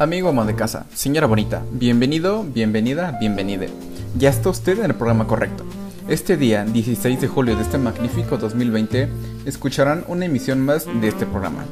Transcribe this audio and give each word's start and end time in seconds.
Amigo 0.00 0.30
amo 0.30 0.46
de 0.46 0.54
casa, 0.54 0.86
señora 0.94 1.26
bonita, 1.26 1.62
bienvenido, 1.72 2.42
bienvenida, 2.42 3.18
bienvenide. 3.20 3.68
Ya 4.16 4.30
está 4.30 4.48
usted 4.48 4.78
en 4.78 4.86
el 4.86 4.94
programa 4.94 5.26
correcto. 5.26 5.66
Este 6.08 6.38
día, 6.38 6.64
16 6.64 7.20
de 7.20 7.28
julio 7.28 7.54
de 7.54 7.60
este 7.60 7.76
magnífico 7.76 8.38
2020, 8.38 9.10
escucharán 9.44 10.04
una 10.08 10.24
emisión 10.24 10.62
más 10.62 10.86
de 10.86 11.06
este 11.06 11.26
programa. 11.26 11.66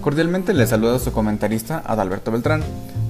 Cordialmente 0.00 0.54
les 0.54 0.68
saluda 0.68 1.00
su 1.00 1.10
comentarista 1.10 1.82
Adalberto 1.84 2.30
Beltrán, 2.30 2.62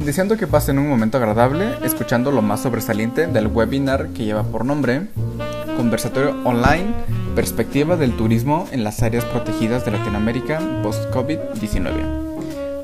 deseando 0.07 0.39
que 0.39 0.47
pasen 0.47 0.79
un 0.79 0.89
momento 0.89 1.19
agradable 1.19 1.75
escuchando 1.85 2.31
lo 2.31 2.41
más 2.41 2.63
sobresaliente 2.63 3.27
del 3.27 3.49
webinar 3.49 4.09
que 4.15 4.25
lleva 4.25 4.43
por 4.43 4.65
nombre 4.65 5.09
Conversatorio 5.77 6.35
Online, 6.45 6.95
Perspectiva 7.35 7.99
del 7.99 8.17
Turismo 8.17 8.67
en 8.73 8.85
las 8.85 9.03
Áreas 9.03 9.27
Protegidas 9.27 9.85
de 9.85 9.91
Latinoamérica 9.91 10.61
Post-COVID-19, 10.83 12.32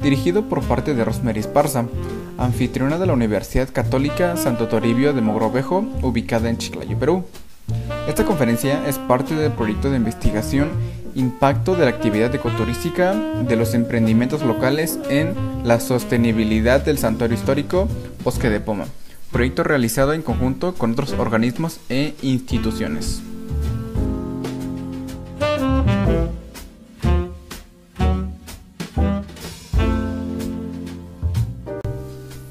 dirigido 0.02 0.42
por 0.48 0.62
parte 0.62 0.94
de 0.94 1.04
Rosemary 1.04 1.40
Esparza, 1.40 1.86
anfitriona 2.36 2.98
de 2.98 3.06
la 3.06 3.12
Universidad 3.12 3.68
Católica 3.72 4.36
Santo 4.36 4.68
Toribio 4.68 5.12
de 5.12 5.20
Mogrovejo, 5.20 5.84
ubicada 6.02 6.48
en 6.48 6.58
Chiclayo, 6.58 6.98
Perú. 6.98 7.24
Esta 8.06 8.24
conferencia 8.24 8.86
es 8.86 8.98
parte 8.98 9.34
del 9.34 9.52
proyecto 9.52 9.90
de 9.90 9.96
investigación 9.96 10.70
Impacto 11.14 11.74
de 11.74 11.84
la 11.84 11.90
actividad 11.90 12.32
ecoturística 12.34 13.12
de 13.14 13.56
los 13.56 13.74
emprendimientos 13.74 14.42
locales 14.42 15.00
en 15.10 15.34
la 15.64 15.80
sostenibilidad 15.80 16.84
del 16.84 16.98
santuario 16.98 17.36
histórico 17.36 17.88
Bosque 18.22 18.50
de 18.50 18.60
Poma, 18.60 18.86
proyecto 19.32 19.64
realizado 19.64 20.12
en 20.12 20.22
conjunto 20.22 20.74
con 20.74 20.92
otros 20.92 21.12
organismos 21.14 21.80
e 21.88 22.14
instituciones. 22.22 23.22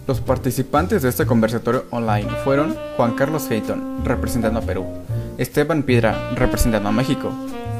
Los 0.08 0.22
participantes 0.22 1.02
de 1.02 1.10
este 1.10 1.26
conversatorio 1.26 1.84
online 1.92 2.30
fueron 2.46 2.78
Juan 2.96 3.16
Carlos 3.16 3.52
Hayton, 3.52 4.06
representando 4.06 4.60
a 4.60 4.62
Perú, 4.62 4.86
Esteban 5.38 5.84
Piedra, 5.84 6.32
representando 6.34 6.88
a 6.88 6.94
México, 6.94 7.30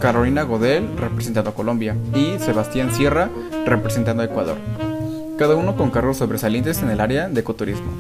Carolina 0.02 0.44
Godel, 0.44 0.90
representando 0.98 1.52
a 1.52 1.56
Colombia, 1.56 1.96
y 2.14 2.38
Sebastián 2.40 2.94
Sierra, 2.94 3.30
representando 3.66 4.24
a 4.24 4.26
Ecuador, 4.26 4.58
cada 5.38 5.56
uno 5.56 5.78
con 5.78 5.90
cargos 5.90 6.18
sobresalientes 6.18 6.84
en 6.84 6.90
el 6.90 7.00
área 7.00 7.30
de 7.30 7.40
ecoturismo. 7.40 7.92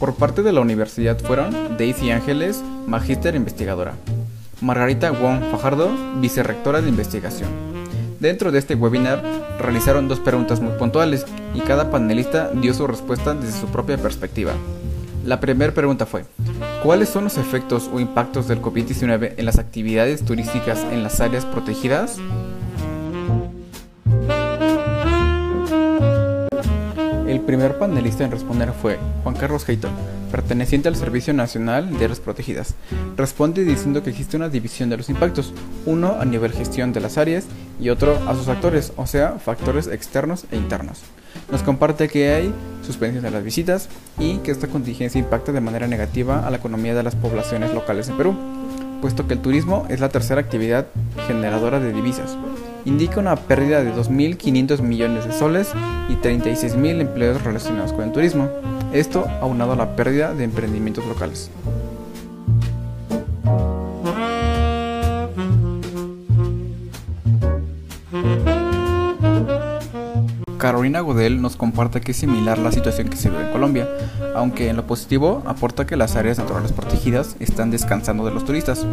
Por 0.00 0.16
parte 0.16 0.42
de 0.42 0.50
la 0.50 0.62
universidad 0.62 1.20
fueron 1.20 1.76
Daisy 1.78 2.10
Ángeles, 2.10 2.64
magíster 2.88 3.36
investigadora, 3.36 3.94
Margarita 4.60 5.12
Wong 5.12 5.44
Fajardo, 5.52 5.90
vicerrectora 6.16 6.82
de 6.82 6.88
investigación, 6.88 7.69
Dentro 8.20 8.52
de 8.52 8.58
este 8.58 8.74
webinar 8.74 9.22
realizaron 9.58 10.06
dos 10.06 10.20
preguntas 10.20 10.60
muy 10.60 10.74
puntuales 10.74 11.24
y 11.54 11.60
cada 11.60 11.90
panelista 11.90 12.50
dio 12.50 12.74
su 12.74 12.86
respuesta 12.86 13.34
desde 13.34 13.58
su 13.58 13.66
propia 13.68 13.96
perspectiva. 13.96 14.52
La 15.24 15.40
primera 15.40 15.72
pregunta 15.72 16.04
fue, 16.04 16.26
¿cuáles 16.82 17.08
son 17.08 17.24
los 17.24 17.38
efectos 17.38 17.88
o 17.90 17.98
impactos 17.98 18.46
del 18.46 18.60
COVID-19 18.60 19.34
en 19.38 19.44
las 19.46 19.58
actividades 19.58 20.22
turísticas 20.22 20.84
en 20.92 21.02
las 21.02 21.22
áreas 21.22 21.46
protegidas? 21.46 22.18
El 27.26 27.40
primer 27.40 27.78
panelista 27.78 28.24
en 28.24 28.32
responder 28.32 28.72
fue 28.72 28.98
Juan 29.22 29.34
Carlos 29.34 29.66
Hayton, 29.66 29.92
perteneciente 30.30 30.88
al 30.88 30.96
Servicio 30.96 31.32
Nacional 31.32 31.98
de 31.98 32.04
Áreas 32.04 32.20
Protegidas. 32.20 32.74
Responde 33.16 33.64
diciendo 33.64 34.02
que 34.02 34.10
existe 34.10 34.36
una 34.36 34.50
división 34.50 34.90
de 34.90 34.98
los 34.98 35.08
impactos, 35.08 35.54
uno 35.86 36.18
a 36.20 36.26
nivel 36.26 36.52
gestión 36.52 36.92
de 36.92 37.00
las 37.00 37.16
áreas 37.16 37.46
y 37.80 37.88
otro 37.88 38.18
a 38.28 38.34
sus 38.34 38.48
actores, 38.48 38.92
o 38.96 39.06
sea, 39.06 39.38
factores 39.38 39.86
externos 39.86 40.44
e 40.50 40.56
internos. 40.56 41.00
Nos 41.50 41.62
comparte 41.62 42.08
que 42.08 42.32
hay 42.32 42.54
suspensión 42.84 43.24
de 43.24 43.30
las 43.30 43.44
visitas 43.44 43.88
y 44.18 44.38
que 44.38 44.50
esta 44.50 44.68
contingencia 44.68 45.18
impacta 45.18 45.52
de 45.52 45.60
manera 45.60 45.86
negativa 45.86 46.46
a 46.46 46.50
la 46.50 46.58
economía 46.58 46.94
de 46.94 47.02
las 47.02 47.16
poblaciones 47.16 47.72
locales 47.72 48.08
en 48.08 48.16
Perú, 48.16 48.34
puesto 49.00 49.26
que 49.26 49.34
el 49.34 49.40
turismo 49.40 49.86
es 49.88 50.00
la 50.00 50.10
tercera 50.10 50.40
actividad 50.40 50.86
generadora 51.26 51.80
de 51.80 51.92
divisas. 51.92 52.36
Indica 52.84 53.20
una 53.20 53.36
pérdida 53.36 53.82
de 53.82 53.92
2.500 53.92 54.80
millones 54.80 55.26
de 55.26 55.32
soles 55.32 55.72
y 56.08 56.14
36.000 56.14 57.00
empleos 57.00 57.42
relacionados 57.42 57.92
con 57.92 58.04
el 58.04 58.12
turismo. 58.12 58.48
Esto 58.92 59.26
aunado 59.40 59.72
a 59.72 59.76
la 59.76 59.96
pérdida 59.96 60.34
de 60.34 60.44
emprendimientos 60.44 61.04
locales. 61.06 61.50
Carolina 70.60 71.00
Godel 71.00 71.40
nos 71.40 71.56
comparte 71.56 72.02
que 72.02 72.12
es 72.12 72.18
similar 72.18 72.58
la 72.58 72.70
situación 72.70 73.08
que 73.08 73.16
se 73.16 73.30
vive 73.30 73.46
en 73.46 73.50
Colombia, 73.50 73.88
aunque 74.36 74.68
en 74.68 74.76
lo 74.76 74.86
positivo 74.86 75.42
aporta 75.46 75.86
que 75.86 75.96
las 75.96 76.16
áreas 76.16 76.36
naturales 76.36 76.72
protegidas 76.72 77.34
están 77.40 77.70
descansando 77.70 78.26
de 78.26 78.34
los 78.34 78.44
turistas. 78.44 78.86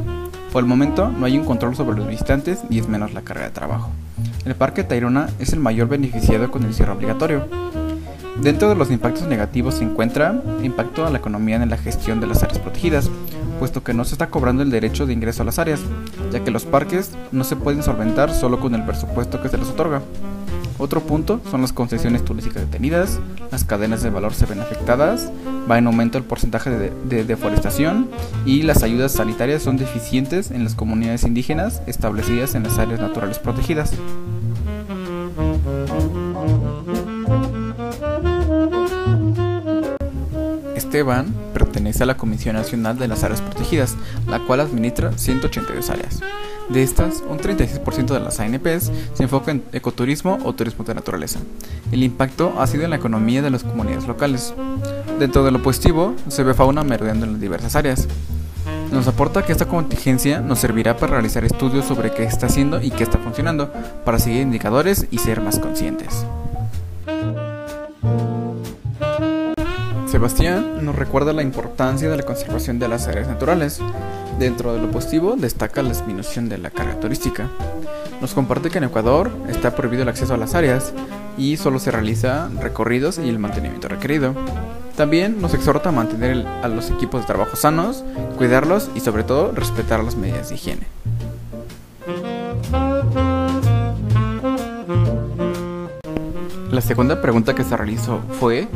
Por 0.53 0.63
el 0.63 0.69
momento 0.69 1.09
no 1.09 1.25
hay 1.25 1.38
un 1.38 1.44
control 1.44 1.75
sobre 1.75 1.97
los 1.97 2.07
visitantes 2.07 2.61
y 2.69 2.79
es 2.79 2.88
menos 2.88 3.13
la 3.13 3.22
carga 3.22 3.44
de 3.44 3.51
trabajo. 3.51 3.91
El 4.45 4.56
Parque 4.56 4.85
Tayrona 4.85 5.29
es 5.39 5.51
el 5.51 5.59
mayor 5.59 5.89
beneficiado 5.89 6.50
con 6.51 6.63
el 6.63 6.73
cierre 6.73 6.94
obligatorio. 6.94 7.45
Dentro 8.41 8.69
de 8.69 8.75
los 8.75 8.89
impactos 8.89 9.27
negativos 9.27 9.75
se 9.75 9.83
encuentra 9.83 10.41
impacto 10.63 11.06
a 11.06 11.09
la 11.09 11.17
economía 11.17 11.57
en 11.57 11.69
la 11.69 11.77
gestión 11.77 12.22
de 12.22 12.27
las 12.27 12.44
áreas 12.44 12.59
protegidas, 12.59 13.09
puesto 13.59 13.83
que 13.83 13.94
no 13.94 14.06
se 14.06 14.13
está 14.13 14.27
cobrando 14.27 14.63
el 14.63 14.72
derecho 14.72 15.06
de 15.06 15.11
ingreso 15.11 15.41
a 15.41 15.45
las 15.45 15.59
áreas, 15.59 15.81
ya 16.31 16.41
que 16.45 16.51
los 16.51 16.63
parques 16.63 17.11
no 17.33 17.44
se 17.44 17.57
pueden 17.57 17.83
solventar 17.83 18.33
solo 18.33 18.61
con 18.61 18.73
el 18.73 18.85
presupuesto 18.85 19.41
que 19.41 19.50
se 19.50 19.57
les 19.57 19.67
otorga. 19.67 20.01
Otro 20.79 21.01
punto 21.01 21.41
son 21.49 21.61
las 21.61 21.73
concesiones 21.73 22.23
turísticas 22.23 22.63
detenidas, 22.63 23.19
las 23.51 23.63
cadenas 23.63 24.03
de 24.03 24.11
valor 24.11 24.33
se 24.35 24.45
ven 24.45 24.59
afectadas, 24.59 25.31
va 25.69 25.79
en 25.79 25.88
aumento 25.88 26.19
el 26.19 26.23
porcentaje 26.23 26.69
de, 26.69 27.23
deforestación 27.23 28.09
y 28.45 28.61
las 28.61 28.83
ayudas 28.83 29.13
sanitarias 29.13 29.63
son 29.63 29.77
deficientes 29.77 30.51
en 30.51 30.63
las 30.63 30.75
comunidades 30.75 31.23
indígenas 31.23 31.81
establecidas 31.88 32.53
en 32.53 32.63
las 32.63 32.77
áreas 32.77 32.99
naturales 32.99 33.39
protegidas. 33.39 33.93
Esteban 40.75 41.33
pertenece 41.53 42.03
a 42.03 42.05
la 42.05 42.17
Comisión 42.17 42.55
Nacional 42.55 42.97
de 42.99 43.07
las 43.07 43.23
Áreas 43.23 43.41
Protegidas, 43.41 43.95
la 44.27 44.39
cual 44.45 44.59
administra 44.59 45.17
182 45.17 45.89
áreas. 45.89 46.21
De 46.69 46.83
estas, 46.83 47.23
un 47.29 47.39
36% 47.39 48.07
de 48.07 48.19
las 48.19 48.39
ANPs 48.39 48.91
se 49.13 49.23
enfoca 49.23 49.51
en 49.51 49.63
ecoturismo 49.72 50.38
o 50.44 50.53
turismo 50.53 50.83
de 50.83 50.95
naturaleza. 50.95 51.39
El 51.91 52.03
impacto 52.03 52.53
ha 52.59 52.67
sido 52.67 52.83
en 52.83 52.89
la 52.89 52.97
economía 52.97 53.41
de 53.41 53.50
las 53.50 53.63
comunidades 53.63 54.07
locales. 54.07 54.53
Dentro 55.17 55.45
de 55.45 55.51
lo 55.51 55.63
positivo, 55.63 56.13
se 56.27 56.44
ve 56.44 56.53
fauna 56.53 56.83
merodeando 56.83 57.25
en 57.25 57.33
las 57.33 57.41
diversas 57.41 57.75
áreas. 57.75 58.07
Nos 58.91 59.07
aporta 59.07 59.45
que 59.45 59.51
esta 59.51 59.67
contingencia 59.67 60.41
nos 60.41 60.59
servirá 60.59 60.97
para 60.97 61.13
realizar 61.13 61.45
estudios 61.45 61.85
sobre 61.85 62.11
qué 62.11 62.23
está 62.23 62.47
haciendo 62.47 62.81
y 62.81 62.91
qué 62.91 63.03
está 63.03 63.17
funcionando, 63.17 63.72
para 64.03 64.19
seguir 64.19 64.41
indicadores 64.41 65.07
y 65.09 65.19
ser 65.19 65.41
más 65.41 65.59
conscientes. 65.59 66.25
Sebastián 70.17 70.83
nos 70.83 70.95
recuerda 70.95 71.31
la 71.31 71.44
importancia 71.44 72.09
de 72.09 72.17
la 72.17 72.23
conservación 72.23 72.79
de 72.79 72.88
las 72.88 73.07
áreas 73.07 73.28
naturales. 73.28 73.79
Dentro 74.39 74.73
de 74.73 74.81
lo 74.81 74.89
positivo 74.89 75.35
destaca 75.38 75.83
la 75.83 75.89
disminución 75.89 76.50
de 76.50 76.57
la 76.57 76.72
carga 76.72 77.00
turística. 77.00 77.51
Nos 78.19 78.33
comparte 78.33 78.72
que 78.72 78.79
en 78.79 78.85
Ecuador 78.85 79.29
está 79.47 79.75
prohibido 79.75 80.01
el 80.01 80.09
acceso 80.09 80.33
a 80.33 80.38
las 80.38 80.56
áreas 80.56 80.91
y 81.38 81.57
solo 81.57 81.77
se 81.77 81.91
realiza 81.91 82.50
recorridos 82.59 83.19
y 83.19 83.29
el 83.29 83.38
mantenimiento 83.38 83.89
requerido. 83.89 84.33
También 84.95 85.39
nos 85.39 85.53
exhorta 85.53 85.89
a 85.89 85.91
mantener 85.91 86.47
a 86.63 86.67
los 86.67 86.89
equipos 86.89 87.22
de 87.22 87.27
trabajo 87.27 87.56
sanos, 87.56 88.03
cuidarlos 88.39 88.89
y 88.95 89.01
sobre 89.01 89.23
todo 89.23 89.51
respetar 89.51 90.03
las 90.03 90.16
medidas 90.16 90.50
de 90.50 90.56
higiene. 90.56 90.88
La 96.72 96.81
segunda 96.81 97.22
pregunta 97.22 97.53
que 97.53 97.63
se 97.63 97.77
realizó 97.77 98.19
fue 98.39 98.67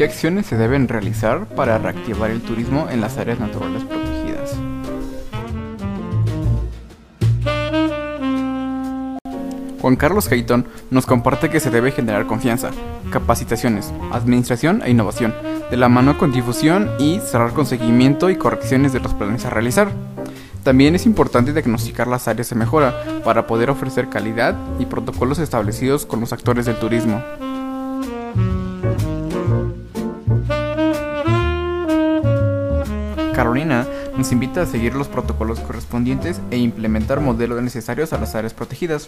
¿qué 0.00 0.04
acciones 0.04 0.46
se 0.46 0.56
deben 0.56 0.88
realizar 0.88 1.44
para 1.44 1.76
reactivar 1.76 2.30
el 2.30 2.40
turismo 2.40 2.88
en 2.90 3.02
las 3.02 3.18
áreas 3.18 3.38
naturales 3.38 3.84
protegidas? 3.84 4.56
Juan 9.78 9.96
Carlos 9.96 10.32
Hayton 10.32 10.64
nos 10.90 11.04
comparte 11.04 11.50
que 11.50 11.60
se 11.60 11.68
debe 11.68 11.92
generar 11.92 12.26
confianza, 12.26 12.70
capacitaciones, 13.10 13.92
administración 14.10 14.80
e 14.86 14.90
innovación, 14.90 15.34
de 15.70 15.76
la 15.76 15.90
mano 15.90 16.16
con 16.16 16.32
difusión 16.32 16.90
y 16.98 17.20
cerrar 17.20 17.52
con 17.52 17.66
seguimiento 17.66 18.30
y 18.30 18.36
correcciones 18.36 18.94
de 18.94 19.00
los 19.00 19.12
planes 19.12 19.44
a 19.44 19.50
realizar. 19.50 19.92
También 20.62 20.94
es 20.94 21.04
importante 21.04 21.52
diagnosticar 21.52 22.06
las 22.06 22.26
áreas 22.26 22.48
de 22.48 22.56
mejora 22.56 23.04
para 23.22 23.46
poder 23.46 23.68
ofrecer 23.68 24.08
calidad 24.08 24.56
y 24.78 24.86
protocolos 24.86 25.38
establecidos 25.38 26.06
con 26.06 26.20
los 26.20 26.32
actores 26.32 26.64
del 26.64 26.76
turismo. 26.76 27.22
Nos 33.64 34.32
invita 34.32 34.62
a 34.62 34.66
seguir 34.66 34.94
los 34.94 35.08
protocolos 35.08 35.60
correspondientes 35.60 36.40
e 36.50 36.56
implementar 36.56 37.20
modelos 37.20 37.62
necesarios 37.62 38.12
a 38.12 38.18
las 38.18 38.34
áreas 38.34 38.54
protegidas. 38.54 39.06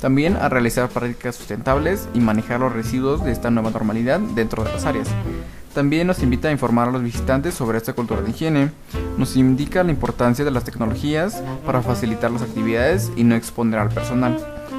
También 0.00 0.36
a 0.36 0.48
realizar 0.48 0.88
prácticas 0.88 1.36
sustentables 1.36 2.08
y 2.14 2.20
manejar 2.20 2.60
los 2.60 2.72
residuos 2.72 3.24
de 3.24 3.32
esta 3.32 3.50
nueva 3.50 3.70
normalidad 3.70 4.20
dentro 4.20 4.64
de 4.64 4.72
las 4.72 4.84
áreas. 4.86 5.08
También 5.74 6.08
nos 6.08 6.22
invita 6.22 6.48
a 6.48 6.52
informar 6.52 6.88
a 6.88 6.92
los 6.92 7.02
visitantes 7.02 7.54
sobre 7.54 7.78
esta 7.78 7.92
cultura 7.92 8.22
de 8.22 8.30
higiene. 8.30 8.72
Nos 9.18 9.36
indica 9.36 9.84
la 9.84 9.92
importancia 9.92 10.44
de 10.44 10.50
las 10.50 10.64
tecnologías 10.64 11.42
para 11.64 11.82
facilitar 11.82 12.30
las 12.30 12.42
actividades 12.42 13.12
y 13.16 13.22
no 13.22 13.36
exponer 13.36 13.78
al 13.78 13.90
personal. 13.90 14.38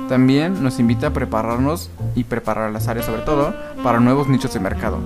También 0.09 0.61
nos 0.61 0.79
invita 0.79 1.07
a 1.07 1.13
prepararnos 1.13 1.89
y 2.15 2.25
preparar 2.25 2.71
las 2.71 2.89
áreas 2.89 3.05
sobre 3.05 3.21
todo 3.21 3.55
para 3.83 4.01
nuevos 4.01 4.27
nichos 4.27 4.53
de 4.53 4.59
mercado. 4.59 4.99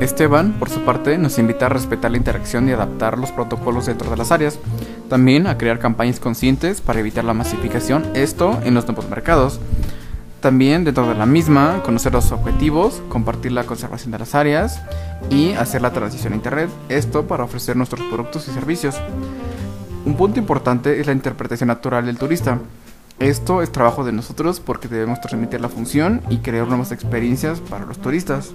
Esteban, 0.00 0.52
por 0.54 0.70
su 0.70 0.80
parte, 0.80 1.18
nos 1.18 1.38
invita 1.38 1.66
a 1.66 1.68
respetar 1.68 2.10
la 2.10 2.16
interacción 2.16 2.66
y 2.68 2.72
adaptar 2.72 3.18
los 3.18 3.32
protocolos 3.32 3.84
dentro 3.84 4.10
de 4.10 4.16
las 4.16 4.32
áreas. 4.32 4.58
También 5.10 5.46
a 5.46 5.58
crear 5.58 5.78
campañas 5.78 6.20
conscientes 6.20 6.80
para 6.80 7.00
evitar 7.00 7.22
la 7.24 7.34
masificación, 7.34 8.06
esto 8.14 8.58
en 8.64 8.72
los 8.72 8.86
nuevos 8.86 9.10
mercados. 9.10 9.60
También 10.40 10.84
dentro 10.84 11.06
de 11.06 11.14
la 11.14 11.26
misma, 11.26 11.82
conocer 11.84 12.14
los 12.14 12.32
objetivos, 12.32 13.02
compartir 13.10 13.52
la 13.52 13.64
conservación 13.64 14.10
de 14.10 14.20
las 14.20 14.34
áreas 14.34 14.80
y 15.28 15.52
hacer 15.52 15.82
la 15.82 15.92
transición 15.92 16.32
a 16.32 16.36
Internet, 16.36 16.70
esto 16.88 17.26
para 17.26 17.44
ofrecer 17.44 17.76
nuestros 17.76 18.00
productos 18.06 18.48
y 18.48 18.52
servicios. 18.52 18.98
Un 20.06 20.16
punto 20.16 20.38
importante 20.38 20.98
es 20.98 21.06
la 21.06 21.12
interpretación 21.12 21.68
natural 21.68 22.06
del 22.06 22.16
turista. 22.16 22.58
Esto 23.18 23.60
es 23.60 23.70
trabajo 23.70 24.02
de 24.02 24.12
nosotros 24.12 24.60
porque 24.60 24.88
debemos 24.88 25.20
transmitir 25.20 25.60
la 25.60 25.68
función 25.68 26.22
y 26.30 26.38
crear 26.38 26.66
nuevas 26.66 26.90
experiencias 26.90 27.60
para 27.60 27.84
los 27.84 27.98
turistas. 27.98 28.54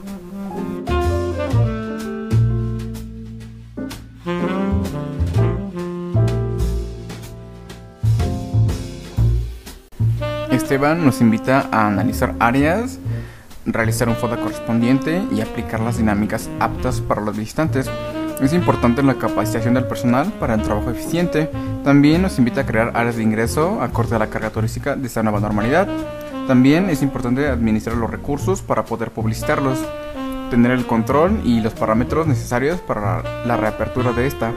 Esteban 10.55 11.05
nos 11.05 11.21
invita 11.21 11.67
a 11.71 11.87
analizar 11.87 12.33
áreas, 12.39 12.99
realizar 13.65 14.07
un 14.07 14.15
foda 14.15 14.37
correspondiente 14.37 15.21
y 15.31 15.41
aplicar 15.41 15.81
las 15.81 15.97
dinámicas 15.97 16.49
aptas 16.59 17.01
para 17.01 17.21
los 17.21 17.37
visitantes. 17.37 17.89
Es 18.41 18.53
importante 18.53 19.03
la 19.03 19.15
capacitación 19.15 19.73
del 19.73 19.85
personal 19.85 20.31
para 20.39 20.55
el 20.55 20.61
trabajo 20.61 20.91
eficiente. 20.91 21.49
También 21.83 22.21
nos 22.21 22.37
invita 22.37 22.61
a 22.61 22.65
crear 22.65 22.91
áreas 22.95 23.17
de 23.17 23.23
ingreso 23.23 23.81
acorde 23.81 24.15
a 24.15 24.19
la 24.19 24.27
carga 24.27 24.49
turística 24.49 24.95
de 24.95 25.07
esta 25.07 25.23
nueva 25.23 25.39
normalidad. 25.39 25.87
También 26.47 26.89
es 26.89 27.01
importante 27.01 27.47
administrar 27.47 27.97
los 27.97 28.09
recursos 28.09 28.61
para 28.61 28.85
poder 28.85 29.11
publicitarlos, 29.11 29.79
tener 30.49 30.71
el 30.71 30.85
control 30.85 31.41
y 31.43 31.59
los 31.59 31.73
parámetros 31.73 32.27
necesarios 32.27 32.79
para 32.79 33.45
la 33.45 33.57
reapertura 33.57 34.11
de 34.11 34.27
esta. 34.27 34.51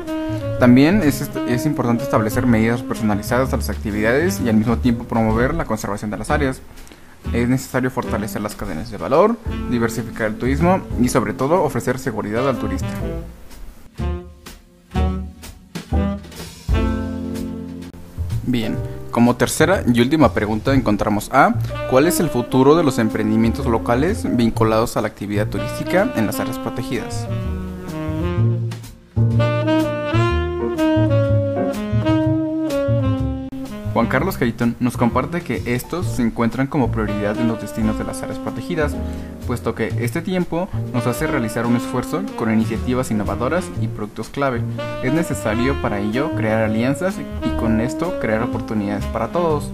También 0.58 1.02
es, 1.04 1.66
importante 1.66 2.02
establecer 2.02 2.44
medidas 2.44 2.82
personalizadas 2.82 3.52
a 3.52 3.56
las 3.56 3.70
actividades 3.70 4.40
y 4.40 4.48
al 4.48 4.56
mismo 4.56 4.76
tiempo 4.78 5.04
promover 5.04 5.54
la 5.54 5.64
conservación 5.64 6.10
de 6.10 6.18
las 6.18 6.30
áreas. 6.30 6.60
Es 7.32 7.48
necesario 7.48 7.92
fortalecer 7.92 8.42
las 8.42 8.56
cadenas 8.56 8.90
de 8.90 8.96
valor, 8.96 9.36
diversificar 9.70 10.26
el 10.26 10.36
turismo 10.36 10.80
y 11.00 11.08
sobre 11.10 11.32
todo 11.32 11.62
ofrecer 11.62 12.00
seguridad 12.00 12.48
al 12.48 12.58
turista. 12.58 12.88
Bien, 18.44 18.76
como 19.12 19.36
tercera 19.36 19.84
y 19.86 20.00
última 20.00 20.32
pregunta 20.32 20.74
encontramos 20.74 21.30
a 21.32 21.54
¿cuál 21.90 22.08
es 22.08 22.18
el 22.18 22.30
futuro 22.30 22.74
de 22.74 22.82
los 22.82 22.98
emprendimientos 22.98 23.66
locales 23.66 24.24
vinculados 24.36 24.96
a 24.96 25.02
la 25.02 25.08
actividad 25.08 25.46
turística 25.46 26.12
en 26.16 26.26
las 26.26 26.40
áreas 26.40 26.58
protegidas? 26.58 27.28
Juan 33.98 34.06
Carlos 34.06 34.40
Hayton 34.40 34.76
nos 34.78 34.96
comparte 34.96 35.40
que 35.40 35.60
estos 35.74 36.06
se 36.06 36.22
encuentran 36.22 36.68
como 36.68 36.92
prioridad 36.92 37.36
en 37.36 37.48
los 37.48 37.60
destinos 37.60 37.98
de 37.98 38.04
las 38.04 38.22
áreas 38.22 38.38
protegidas, 38.38 38.94
puesto 39.44 39.74
que 39.74 39.88
este 39.98 40.22
tiempo 40.22 40.68
nos 40.94 41.08
hace 41.08 41.26
realizar 41.26 41.66
un 41.66 41.74
esfuerzo 41.74 42.22
con 42.36 42.52
iniciativas 42.52 43.10
innovadoras 43.10 43.68
y 43.82 43.88
productos 43.88 44.28
clave. 44.28 44.62
Es 45.02 45.12
necesario 45.12 45.74
para 45.82 45.98
ello 45.98 46.30
crear 46.36 46.62
alianzas 46.62 47.16
y 47.18 47.48
con 47.58 47.80
esto 47.80 48.20
crear 48.20 48.44
oportunidades 48.44 49.04
para 49.06 49.32
todos. 49.32 49.68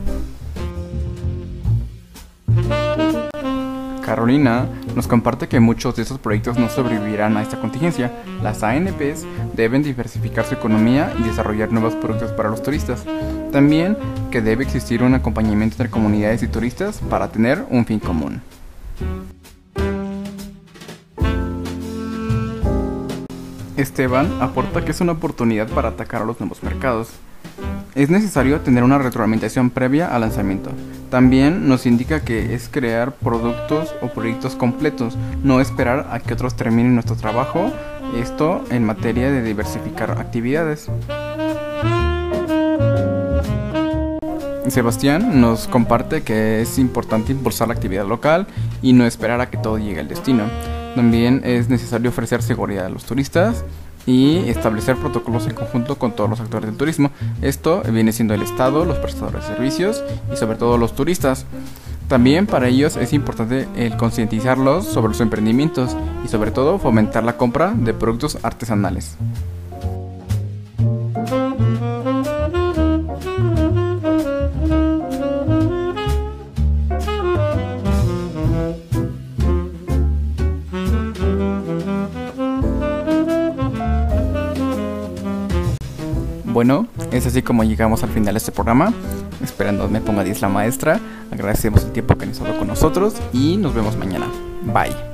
Carolina 4.04 4.66
nos 4.94 5.06
comparte 5.06 5.48
que 5.48 5.60
muchos 5.60 5.96
de 5.96 6.02
estos 6.02 6.18
proyectos 6.18 6.58
no 6.58 6.68
sobrevivirán 6.68 7.36
a 7.36 7.42
esta 7.42 7.58
contingencia. 7.58 8.12
Las 8.42 8.62
ANPs 8.62 9.24
deben 9.54 9.82
diversificar 9.82 10.44
su 10.44 10.54
economía 10.54 11.12
y 11.18 11.22
desarrollar 11.22 11.72
nuevos 11.72 11.94
productos 11.94 12.32
para 12.32 12.50
los 12.50 12.62
turistas. 12.62 13.04
También 13.50 13.96
que 14.30 14.42
debe 14.42 14.64
existir 14.64 15.02
un 15.02 15.14
acompañamiento 15.14 15.74
entre 15.74 15.90
comunidades 15.90 16.42
y 16.42 16.48
turistas 16.48 17.00
para 17.08 17.28
tener 17.28 17.64
un 17.70 17.86
fin 17.86 17.98
común. 17.98 18.42
Esteban 23.76 24.30
aporta 24.40 24.84
que 24.84 24.92
es 24.92 25.00
una 25.00 25.12
oportunidad 25.12 25.68
para 25.68 25.88
atacar 25.88 26.22
a 26.22 26.24
los 26.24 26.38
nuevos 26.38 26.62
mercados. 26.62 27.08
Es 27.94 28.10
necesario 28.10 28.60
tener 28.60 28.82
una 28.82 28.98
retroalimentación 28.98 29.70
previa 29.70 30.12
al 30.12 30.22
lanzamiento. 30.22 30.72
También 31.10 31.68
nos 31.68 31.86
indica 31.86 32.24
que 32.24 32.52
es 32.52 32.68
crear 32.68 33.12
productos 33.12 33.94
o 34.02 34.08
proyectos 34.08 34.56
completos, 34.56 35.16
no 35.44 35.60
esperar 35.60 36.08
a 36.10 36.18
que 36.18 36.34
otros 36.34 36.56
terminen 36.56 36.94
nuestro 36.94 37.14
trabajo, 37.14 37.70
esto 38.16 38.64
en 38.70 38.84
materia 38.84 39.30
de 39.30 39.42
diversificar 39.42 40.10
actividades. 40.10 40.90
Sebastián 44.66 45.40
nos 45.40 45.68
comparte 45.68 46.22
que 46.22 46.62
es 46.62 46.80
importante 46.80 47.30
impulsar 47.30 47.68
la 47.68 47.74
actividad 47.74 48.08
local 48.08 48.48
y 48.82 48.92
no 48.92 49.06
esperar 49.06 49.40
a 49.40 49.50
que 49.50 49.58
todo 49.58 49.78
llegue 49.78 50.00
al 50.00 50.08
destino. 50.08 50.42
También 50.96 51.42
es 51.44 51.68
necesario 51.68 52.10
ofrecer 52.10 52.42
seguridad 52.42 52.86
a 52.86 52.88
los 52.88 53.04
turistas 53.04 53.64
y 54.06 54.38
establecer 54.48 54.96
protocolos 54.96 55.46
en 55.46 55.54
conjunto 55.54 55.96
con 55.98 56.12
todos 56.12 56.30
los 56.30 56.40
actores 56.40 56.66
del 56.68 56.76
turismo. 56.76 57.10
Esto 57.42 57.82
viene 57.90 58.12
siendo 58.12 58.34
el 58.34 58.42
Estado, 58.42 58.84
los 58.84 58.98
prestadores 58.98 59.42
de 59.42 59.54
servicios 59.54 60.02
y 60.32 60.36
sobre 60.36 60.56
todo 60.56 60.78
los 60.78 60.94
turistas. 60.94 61.46
También 62.08 62.46
para 62.46 62.68
ellos 62.68 62.96
es 62.96 63.12
importante 63.12 63.66
el 63.76 63.96
concientizarlos 63.96 64.84
sobre 64.86 65.08
los 65.08 65.20
emprendimientos 65.20 65.96
y 66.24 66.28
sobre 66.28 66.50
todo 66.50 66.78
fomentar 66.78 67.24
la 67.24 67.36
compra 67.36 67.72
de 67.74 67.94
productos 67.94 68.38
artesanales. 68.42 69.16
Bueno, 86.54 86.86
es 87.10 87.26
así 87.26 87.42
como 87.42 87.64
llegamos 87.64 88.04
al 88.04 88.10
final 88.10 88.34
de 88.34 88.38
este 88.38 88.52
programa. 88.52 88.94
Esperando 89.42 89.88
me 89.88 90.00
ponga 90.00 90.22
10 90.22 90.40
la 90.40 90.48
maestra. 90.48 91.00
Agradecemos 91.32 91.82
el 91.82 91.90
tiempo 91.90 92.16
que 92.16 92.26
han 92.26 92.30
estado 92.30 92.56
con 92.56 92.68
nosotros 92.68 93.14
y 93.32 93.56
nos 93.56 93.74
vemos 93.74 93.96
mañana. 93.96 94.28
Bye. 94.62 95.13